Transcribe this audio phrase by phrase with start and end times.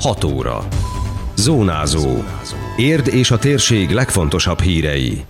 [0.00, 0.68] 6 óra.
[1.36, 2.22] Zónázó.
[2.76, 5.24] Érd és a térség legfontosabb hírei.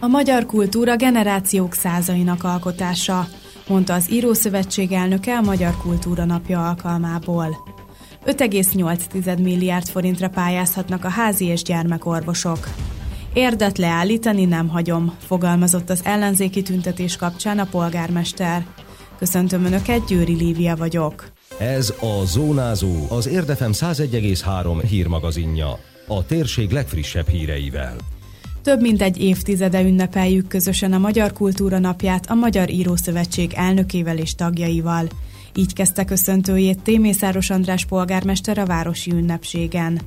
[0.00, 3.26] A magyar kultúra generációk százainak alkotása,
[3.68, 7.56] mondta az Írószövetség elnöke a Magyar Kultúra Napja alkalmából.
[8.26, 12.68] 5,8 milliárd forintra pályázhatnak a házi és gyermekorvosok.
[13.32, 18.66] Érdet leállítani nem hagyom, fogalmazott az ellenzéki tüntetés kapcsán a polgármester.
[19.18, 21.31] Köszöntöm Önöket, Győri Lívia vagyok.
[21.58, 25.78] Ez a Zónázó, az Érdefem 101,3 hírmagazinja.
[26.06, 27.96] A térség legfrissebb híreivel.
[28.62, 34.34] Több mint egy évtizede ünnepeljük közösen a Magyar Kultúra Napját a Magyar Írószövetség elnökével és
[34.34, 35.08] tagjaival.
[35.54, 40.00] Így kezdte köszöntőjét Témészáros András polgármester a városi ünnepségen.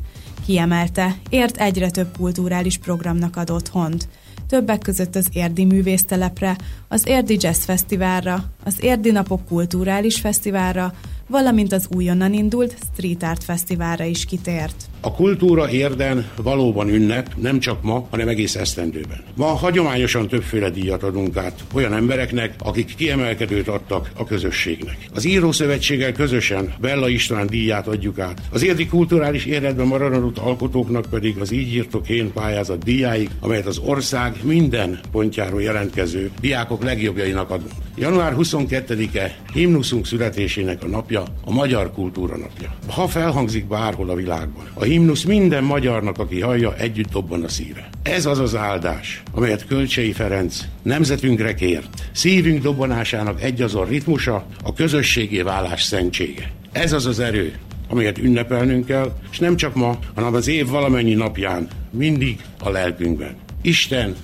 [0.46, 4.08] Kiemelte, ért egyre több kulturális programnak ad otthont.
[4.48, 6.56] Többek között az Érdi Művésztelepre,
[6.88, 10.94] az Érdi Jazz Fesztiválra, az Érdi Napok Kulturális Fesztiválra,
[11.28, 14.76] valamint az újonnan indult Street Art Fesztiválra is kitért.
[15.02, 19.24] A kultúra érden valóban ünnep, nem csak ma, hanem egész esztendőben.
[19.36, 24.98] Ma hagyományosan többféle díjat adunk át olyan embereknek, akik kiemelkedőt adtak a közösségnek.
[25.14, 28.42] Az Írószövetséggel közösen Bella István díját adjuk át.
[28.52, 33.78] Az érdi kulturális életben maradott alkotóknak pedig az Így írtok én pályázat díjáig, amelyet az
[33.78, 37.72] ország minden pontjáról jelentkező diákok legjobbjainak adunk.
[37.98, 41.15] Január 22-e himnuszunk születésének a napja,
[41.46, 42.76] a Magyar Kultúra napja.
[42.88, 47.90] Ha felhangzik bárhol a világban, a himnusz minden magyarnak, aki hallja, együtt dobban a szíve.
[48.04, 52.10] Ez az az áldás, amelyet Kölcsei Ferenc nemzetünkre kért.
[52.12, 56.52] Szívünk dobbanásának egyazon ritmusa, a közösségé válás szentsége.
[56.72, 57.54] Ez az az erő,
[57.90, 63.36] amelyet ünnepelnünk kell, és nem csak ma, hanem az év valamennyi napján, mindig a lelkünkben.
[63.62, 64.16] Isten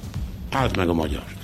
[0.49, 1.40] áld meg a magyart!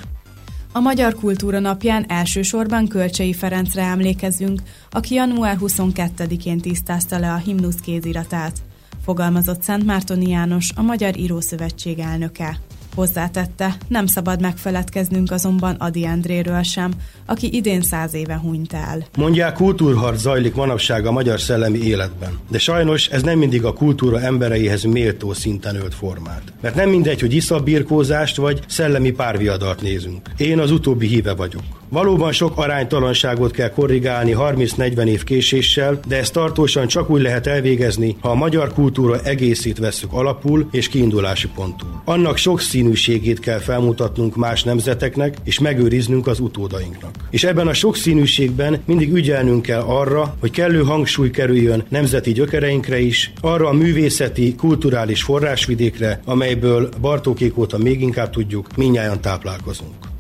[0.78, 7.76] A Magyar Kultúra napján elsősorban Kölcsei Ferencre emlékezünk, aki január 22-én tisztázta le a himnusz
[7.76, 8.58] kéziratát
[9.04, 12.60] fogalmazott Szent Mártoni János, a Magyar Írószövetség elnöke.
[12.98, 16.92] Hozzátette, nem szabad megfeledkeznünk azonban Adi Endréről sem,
[17.26, 19.06] aki idén száz éve hunyt el.
[19.18, 22.40] Mondják, kultúrharc zajlik manapság a magyar szellemi életben.
[22.50, 26.44] De sajnos ez nem mindig a kultúra embereihez méltó szinten ölt formát.
[26.62, 30.30] Mert nem mindegy, hogy iszabirkózást vagy szellemi párviadalt nézünk.
[30.38, 31.64] Én az utóbbi híve vagyok.
[31.90, 38.16] Valóban sok aránytalanságot kell korrigálni 30-40 év késéssel, de ezt tartósan csak úgy lehet elvégezni,
[38.20, 42.02] ha a magyar kultúra egészét vesszük alapul és kiindulási pontul.
[42.06, 47.12] Annak sok színűségét kell felmutatnunk más nemzeteknek, és megőriznünk az utódainknak.
[47.30, 53.32] És ebben a sokszínűségben mindig ügyelnünk kell arra, hogy kellő hangsúly kerüljön nemzeti gyökereinkre is,
[53.42, 60.17] arra a művészeti, kulturális forrásvidékre, amelyből Bartókék óta még inkább tudjuk, minnyáján táplálkozunk.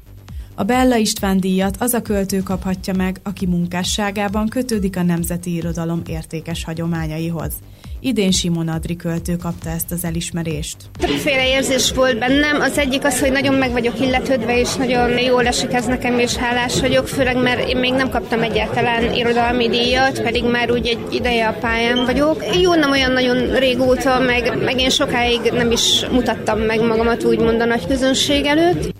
[0.59, 6.01] A Bella István díjat az a költő kaphatja meg, aki munkásságában kötődik a nemzeti irodalom
[6.07, 7.53] értékes hagyományaihoz.
[7.99, 10.77] Idén Simon Adri költő kapta ezt az elismerést.
[10.99, 12.61] Többféle érzés volt bennem.
[12.61, 16.35] Az egyik az, hogy nagyon meg vagyok illetődve, és nagyon jól esik ez nekem, és
[16.35, 21.13] hálás vagyok, főleg mert én még nem kaptam egyáltalán irodalmi díjat, pedig már úgy egy
[21.13, 22.43] ideje a pályán vagyok.
[22.61, 27.61] Jó, nem olyan nagyon régóta, meg, meg én sokáig nem is mutattam meg magamat úgymond
[27.61, 28.96] a nagy közönség előtt.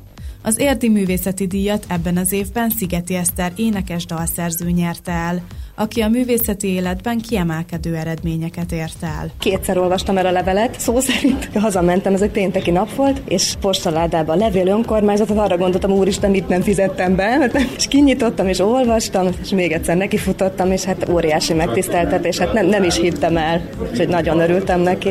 [0.48, 5.42] Az Érdi Művészeti Díjat ebben az évben Szigeti Eszter énekes dalszerző nyerte el,
[5.76, 9.32] aki a művészeti életben kiemelkedő eredményeket ért el.
[9.40, 14.38] Kétszer olvastam el a levelet, szó szerint hazamentem, ez egy pénteki nap volt, és postaládában
[14.38, 19.72] levél önkormányzatot, arra gondoltam, úristen, itt nem fizettem be, és kinyitottam, és olvastam, és még
[19.72, 24.80] egyszer nekifutottam, és hát óriási megtiszteltetés, hát nem, nem is hittem el, hogy nagyon örültem
[24.80, 25.10] neki.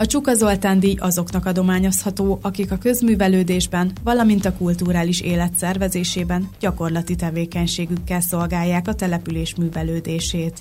[0.00, 7.14] A Csuka Zoltán díj azoknak adományozható, akik a közművelődésben, valamint a kulturális élet szervezésében gyakorlati
[7.14, 10.60] tevékenységükkel szolgálják a település művelődését.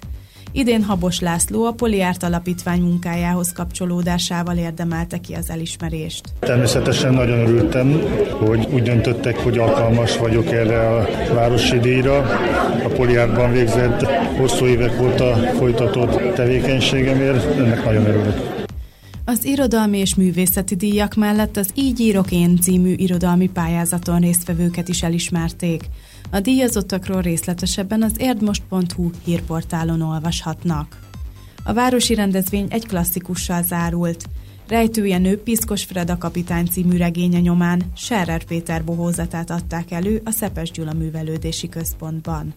[0.52, 6.24] Idén Habos László a Poliárt Alapítvány munkájához kapcsolódásával érdemelte ki az elismerést.
[6.40, 8.02] Természetesen nagyon örültem,
[8.40, 12.18] hogy úgy döntöttek, hogy alkalmas vagyok erre a városi díjra.
[12.84, 14.06] A Poliártban végzett
[14.38, 18.66] hosszú évek óta folytatott tevékenységemért, ennek nagyon örülök.
[19.30, 25.04] Az irodalmi és művészeti díjak mellett az Így írok én című irodalmi pályázaton résztvevőket is
[25.04, 25.84] elismerték.
[26.32, 31.00] A díjazottakról részletesebben az érdmost.hu hírportálon olvashatnak.
[31.64, 34.26] A városi rendezvény egy klasszikussal zárult.
[34.68, 40.94] Rejtőjenő Piszkos Freda kapitány című regénye nyomán Serrer Péter bohózatát adták elő a Szepes Gyula
[40.94, 42.54] Művelődési Központban.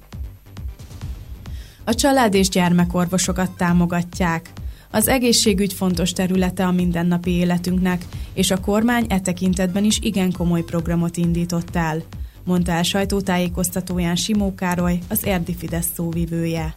[1.84, 4.52] A család és gyermekorvosokat támogatják.
[4.92, 8.04] Az egészségügy fontos területe a mindennapi életünknek,
[8.34, 12.02] és a kormány e tekintetben is igen komoly programot indított el,
[12.44, 16.74] mondta el sajtótájékoztatóján Simó Károly, az Erdi Fidesz szóvivője.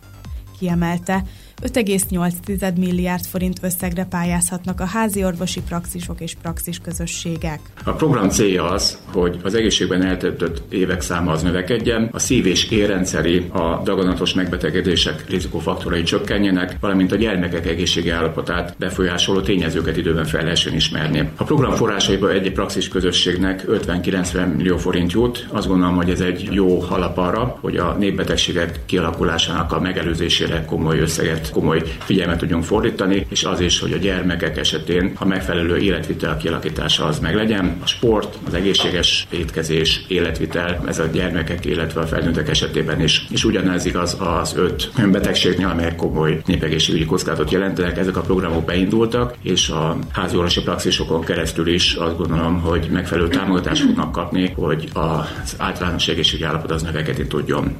[0.59, 1.23] Kiemelte,
[1.63, 7.59] 5,8 milliárd forint összegre pályázhatnak a házi orvosi praxisok és praxis közösségek.
[7.83, 12.69] A program célja az, hogy az egészségben eltöltött évek száma az növekedjen, a szív- és
[12.69, 20.43] érrendszeri, a daganatos megbetegedések rizikofaktorai csökkenjenek, valamint a gyermekek egészségi állapotát befolyásoló tényezőket időben fel
[20.43, 21.29] lehessen ismerni.
[21.35, 25.47] A program forrásaiból egy praxis közösségnek 50-90 millió forint jut.
[25.49, 30.99] Azt gondolom, hogy ez egy jó alap arra, hogy a népbetegségek kialakulásának a megelőzésére komoly
[30.99, 36.37] összeget, komoly figyelmet tudjunk fordítani, és az is, hogy a gyermekek esetén a megfelelő életvitel
[36.37, 37.77] kialakítása az meg legyen.
[37.83, 43.25] A sport, az egészséges étkezés, életvitel, ez a gyermekek, illetve a felnőttek esetében is.
[43.29, 47.97] És ugyanez igaz az öt betegségnél, amelyek komoly népegészségügyi kockázatot jelentenek.
[47.97, 53.27] Ezek a programok beindultak, és a házi orvosi praxisokon keresztül is azt gondolom, hogy megfelelő
[53.27, 57.77] támogatást fognak kapni, hogy az általános egészségi állapot az növekedni tudjon.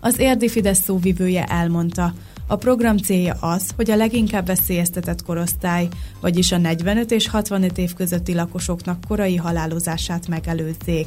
[0.00, 2.12] Az érdi Fidesz szóvivője elmondta,
[2.50, 5.88] a program célja az, hogy a leginkább veszélyeztetett korosztály,
[6.20, 11.06] vagyis a 45 és 65 év közötti lakosoknak korai halálozását megelőzzék.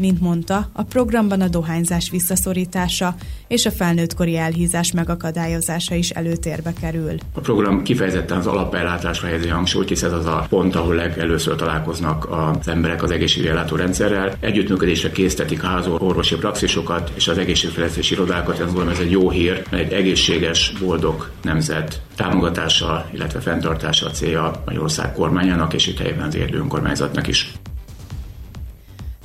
[0.00, 3.14] Mint mondta, a programban a dohányzás visszaszorítása
[3.48, 7.14] és a felnőttkori elhízás megakadályozása is előtérbe kerül.
[7.34, 12.28] A program kifejezetten az alapellátásra helyezi hangsúlyt, hisz ez az a pont, ahol legelőször találkoznak
[12.30, 14.36] az emberek az egészségügyi ellátórendszerrel.
[14.40, 18.58] Együttműködésre késztetik a orvosi praxisokat és az egészségfejlesztési irodákat.
[18.58, 24.62] Ez gondolom, ez egy jó hír, egy egészséges, boldog nemzet támogatása, illetve fenntartása a célja
[24.64, 27.52] Magyarország kormányának és itt helyben az érdő önkormányzatnak is.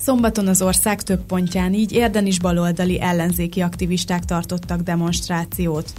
[0.05, 5.93] Szombaton az ország több pontján így érden is baloldali ellenzéki aktivisták tartottak demonstrációt.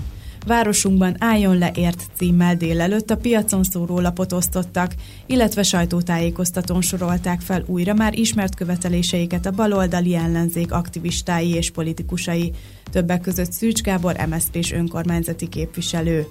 [0.47, 4.95] Városunkban Álljon le ért címmel délelőtt a piacon szórólapot osztottak,
[5.27, 12.53] illetve sajtótájékoztatón sorolták fel újra már ismert követeléseiket a baloldali ellenzék aktivistái és politikusai,
[12.91, 16.27] többek között Szűcs Gábor MSZP-s önkormányzati képviselő.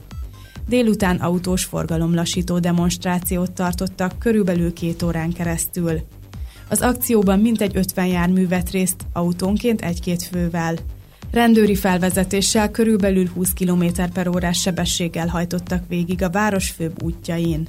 [0.67, 6.01] Délután autós forgalomlassító demonstrációt tartottak körülbelül két órán keresztül.
[6.69, 10.75] Az akcióban mintegy 50 jármű vett részt, autónként egy-két fővel.
[11.31, 17.67] Rendőri felvezetéssel körülbelül 20 km per órás sebességgel hajtottak végig a város főbb útjain.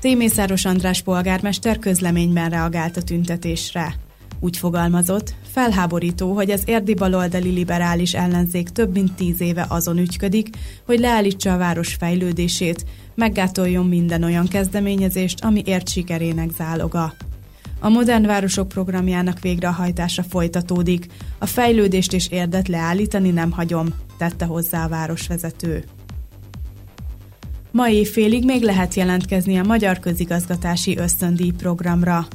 [0.00, 3.94] Témészáros András polgármester közleményben reagált a tüntetésre.
[4.40, 10.48] Úgy fogalmazott, felháborító, hogy az érdi baloldali liberális ellenzék több mint tíz éve azon ügyködik,
[10.86, 12.84] hogy leállítsa a város fejlődését,
[13.14, 17.14] meggátoljon minden olyan kezdeményezést, ami ért sikerének záloga.
[17.84, 21.06] A Modern Városok programjának végrehajtása folytatódik.
[21.38, 23.88] A fejlődést és érdet leállítani nem hagyom,
[24.18, 25.84] tette hozzá a városvezető.
[27.70, 32.26] Ma évfélig még lehet jelentkezni a Magyar Közigazgatási Ösztöndíj programra.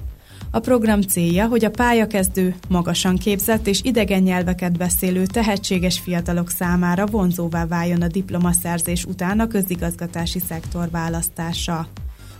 [0.51, 7.05] A program célja, hogy a pályakezdő, magasan képzett és idegen nyelveket beszélő tehetséges fiatalok számára
[7.05, 11.87] vonzóvá váljon a diplomaszerzés után a közigazgatási szektor választása.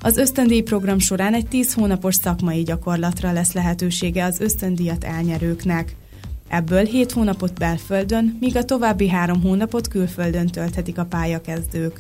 [0.01, 5.96] Az ösztöndíj program során egy 10 hónapos szakmai gyakorlatra lesz lehetősége az ösztöndíjat elnyerőknek.
[6.48, 12.00] Ebből 7 hónapot belföldön, míg a további 3 hónapot külföldön tölthetik a pályakezdők.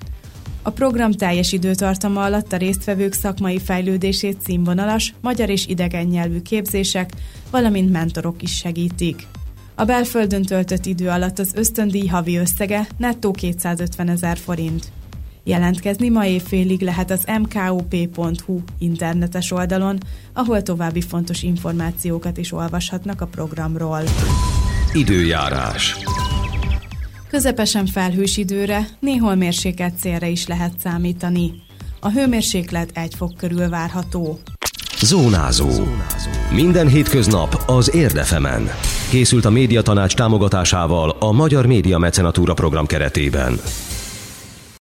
[0.61, 7.11] A program teljes időtartama alatt a résztvevők szakmai fejlődését színvonalas, magyar és idegen nyelvű képzések,
[7.51, 9.27] valamint mentorok is segítik.
[9.75, 14.91] A belföldön töltött idő alatt az ösztöndíj havi összege nettó 250 ezer forint.
[15.49, 19.97] Jelentkezni ma évfélig lehet az mkop.hu internetes oldalon,
[20.33, 24.01] ahol további fontos információkat is olvashatnak a programról.
[24.93, 25.95] Időjárás.
[27.29, 31.51] Közepesen felhős időre, néhol mérsékelt szélre is lehet számítani.
[31.99, 34.39] A hőmérséklet egy fok körül várható.
[35.01, 35.69] Zónázó.
[36.53, 38.69] Minden hétköznap az Érdefemen.
[39.09, 43.59] Készült a médiatanács támogatásával a Magyar Média Mecenatúra program keretében.